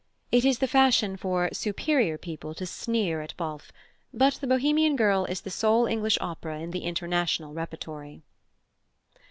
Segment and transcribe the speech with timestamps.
[0.31, 3.71] It is the fashion for "superior people" to sneer at Balfe,
[4.11, 8.23] but The Bohemian Girl is the sole English opera in the international repertory.